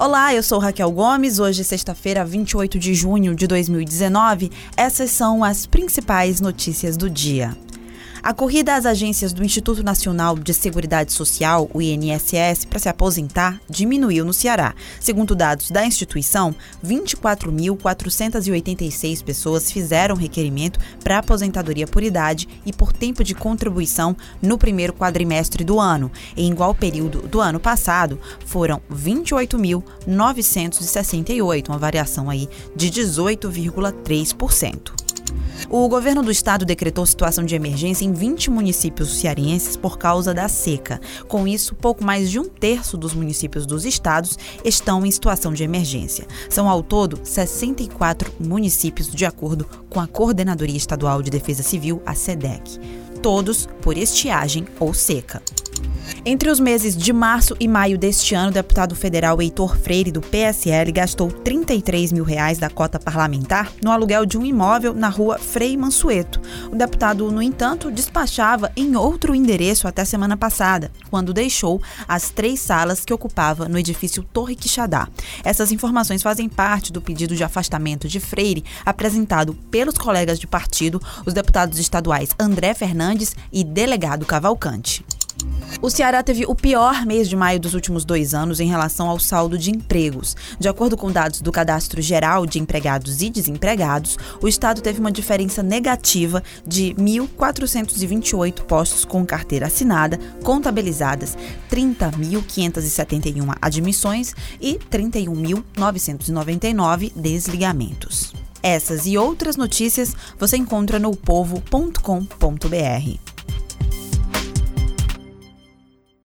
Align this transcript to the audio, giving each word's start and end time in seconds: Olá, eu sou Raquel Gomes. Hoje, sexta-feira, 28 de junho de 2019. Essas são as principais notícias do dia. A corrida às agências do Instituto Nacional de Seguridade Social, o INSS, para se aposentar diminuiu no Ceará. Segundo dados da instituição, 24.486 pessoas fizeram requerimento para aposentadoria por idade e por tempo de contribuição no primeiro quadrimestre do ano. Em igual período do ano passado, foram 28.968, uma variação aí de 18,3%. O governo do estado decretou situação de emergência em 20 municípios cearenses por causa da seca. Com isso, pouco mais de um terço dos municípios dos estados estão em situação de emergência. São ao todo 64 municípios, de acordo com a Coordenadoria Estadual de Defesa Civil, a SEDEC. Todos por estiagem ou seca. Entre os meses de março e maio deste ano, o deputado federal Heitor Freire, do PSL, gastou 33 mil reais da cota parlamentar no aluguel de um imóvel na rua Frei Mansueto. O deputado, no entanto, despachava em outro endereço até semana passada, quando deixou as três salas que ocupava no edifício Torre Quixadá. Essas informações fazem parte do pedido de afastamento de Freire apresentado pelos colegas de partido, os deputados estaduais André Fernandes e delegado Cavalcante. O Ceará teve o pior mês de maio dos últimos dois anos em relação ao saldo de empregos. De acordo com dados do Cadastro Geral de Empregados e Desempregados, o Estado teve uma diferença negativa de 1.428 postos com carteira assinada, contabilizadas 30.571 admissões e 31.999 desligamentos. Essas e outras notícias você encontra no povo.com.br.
Olá, 0.00 0.34
eu 0.34 0.42
sou 0.42 0.58
Raquel 0.58 0.90
Gomes. 0.90 1.38
Hoje, 1.38 1.62
sexta-feira, 1.62 2.24
28 2.24 2.78
de 2.78 2.94
junho 2.94 3.34
de 3.34 3.46
2019. 3.46 4.50
Essas 4.74 5.10
são 5.10 5.44
as 5.44 5.66
principais 5.66 6.40
notícias 6.40 6.96
do 6.96 7.10
dia. 7.10 7.54
A 8.22 8.34
corrida 8.34 8.74
às 8.74 8.84
agências 8.84 9.32
do 9.32 9.42
Instituto 9.42 9.82
Nacional 9.82 10.36
de 10.36 10.52
Seguridade 10.52 11.10
Social, 11.10 11.70
o 11.72 11.80
INSS, 11.80 12.66
para 12.66 12.78
se 12.78 12.86
aposentar 12.86 13.58
diminuiu 13.68 14.26
no 14.26 14.34
Ceará. 14.34 14.74
Segundo 15.00 15.34
dados 15.34 15.70
da 15.70 15.86
instituição, 15.86 16.54
24.486 16.84 19.24
pessoas 19.24 19.72
fizeram 19.72 20.14
requerimento 20.14 20.78
para 21.02 21.16
aposentadoria 21.16 21.86
por 21.86 22.02
idade 22.02 22.46
e 22.66 22.74
por 22.74 22.92
tempo 22.92 23.24
de 23.24 23.34
contribuição 23.34 24.14
no 24.42 24.58
primeiro 24.58 24.92
quadrimestre 24.92 25.64
do 25.64 25.80
ano. 25.80 26.12
Em 26.36 26.52
igual 26.52 26.74
período 26.74 27.22
do 27.22 27.40
ano 27.40 27.58
passado, 27.58 28.20
foram 28.44 28.82
28.968, 28.92 31.70
uma 31.70 31.78
variação 31.78 32.28
aí 32.28 32.50
de 32.76 32.90
18,3%. 32.90 34.99
O 35.72 35.88
governo 35.88 36.20
do 36.20 36.32
estado 36.32 36.64
decretou 36.64 37.06
situação 37.06 37.44
de 37.44 37.54
emergência 37.54 38.04
em 38.04 38.12
20 38.12 38.50
municípios 38.50 39.20
cearenses 39.20 39.76
por 39.76 39.98
causa 39.98 40.34
da 40.34 40.48
seca. 40.48 41.00
Com 41.28 41.46
isso, 41.46 41.76
pouco 41.76 42.02
mais 42.02 42.28
de 42.28 42.40
um 42.40 42.44
terço 42.48 42.96
dos 42.96 43.14
municípios 43.14 43.66
dos 43.66 43.84
estados 43.84 44.36
estão 44.64 45.06
em 45.06 45.10
situação 45.12 45.52
de 45.52 45.62
emergência. 45.62 46.26
São 46.48 46.68
ao 46.68 46.82
todo 46.82 47.20
64 47.22 48.32
municípios, 48.40 49.14
de 49.14 49.24
acordo 49.24 49.64
com 49.88 50.00
a 50.00 50.08
Coordenadoria 50.08 50.76
Estadual 50.76 51.22
de 51.22 51.30
Defesa 51.30 51.62
Civil, 51.62 52.02
a 52.04 52.16
SEDEC. 52.16 52.80
Todos 53.22 53.68
por 53.80 53.96
estiagem 53.96 54.66
ou 54.80 54.92
seca. 54.92 55.40
Entre 56.24 56.50
os 56.50 56.60
meses 56.60 56.96
de 56.96 57.12
março 57.12 57.56
e 57.58 57.66
maio 57.66 57.96
deste 57.96 58.34
ano, 58.34 58.50
o 58.50 58.54
deputado 58.54 58.94
federal 58.94 59.40
Heitor 59.40 59.76
Freire, 59.76 60.12
do 60.12 60.20
PSL, 60.20 60.92
gastou 60.92 61.30
33 61.30 62.12
mil 62.12 62.24
reais 62.24 62.58
da 62.58 62.68
cota 62.68 62.98
parlamentar 62.98 63.72
no 63.82 63.90
aluguel 63.90 64.26
de 64.26 64.36
um 64.36 64.44
imóvel 64.44 64.92
na 64.92 65.08
rua 65.08 65.38
Frei 65.38 65.76
Mansueto. 65.76 66.40
O 66.70 66.76
deputado, 66.76 67.30
no 67.30 67.40
entanto, 67.40 67.90
despachava 67.90 68.70
em 68.76 68.96
outro 68.96 69.34
endereço 69.34 69.88
até 69.88 70.04
semana 70.04 70.36
passada, 70.36 70.90
quando 71.10 71.32
deixou 71.32 71.80
as 72.06 72.30
três 72.30 72.60
salas 72.60 73.04
que 73.04 73.14
ocupava 73.14 73.68
no 73.68 73.78
edifício 73.78 74.22
Torre 74.22 74.54
Quixadá. 74.54 75.08
Essas 75.42 75.72
informações 75.72 76.22
fazem 76.22 76.48
parte 76.48 76.92
do 76.92 77.00
pedido 77.00 77.34
de 77.34 77.44
afastamento 77.44 78.06
de 78.08 78.20
Freire 78.20 78.64
apresentado 78.84 79.54
pelos 79.70 79.94
colegas 79.94 80.38
de 80.38 80.46
partido, 80.46 81.00
os 81.24 81.32
deputados 81.32 81.78
estaduais 81.78 82.30
André 82.38 82.74
Fernandes 82.74 83.34
e 83.52 83.64
delegado 83.64 84.26
Cavalcante. 84.26 85.04
O 85.82 85.88
Ceará 85.88 86.22
teve 86.22 86.44
o 86.44 86.54
pior 86.54 87.06
mês 87.06 87.26
de 87.26 87.34
maio 87.34 87.58
dos 87.58 87.72
últimos 87.72 88.04
dois 88.04 88.34
anos 88.34 88.60
em 88.60 88.68
relação 88.68 89.08
ao 89.08 89.18
saldo 89.18 89.56
de 89.56 89.70
empregos. 89.70 90.36
De 90.58 90.68
acordo 90.68 90.94
com 90.94 91.10
dados 91.10 91.40
do 91.40 91.50
Cadastro 91.50 92.02
Geral 92.02 92.44
de 92.44 92.58
Empregados 92.58 93.22
e 93.22 93.30
Desempregados, 93.30 94.18
o 94.42 94.48
Estado 94.48 94.82
teve 94.82 95.00
uma 95.00 95.10
diferença 95.10 95.62
negativa 95.62 96.42
de 96.66 96.94
1.428 96.98 98.64
postos 98.64 99.06
com 99.06 99.24
carteira 99.24 99.68
assinada, 99.68 100.18
contabilizadas 100.44 101.34
30.571 101.70 103.56
admissões 103.62 104.34
e 104.60 104.78
31.999 104.90 107.10
desligamentos. 107.16 108.34
Essas 108.62 109.06
e 109.06 109.16
outras 109.16 109.56
notícias 109.56 110.14
você 110.38 110.58
encontra 110.58 110.98
no 110.98 111.16
povo.com.br. 111.16 113.29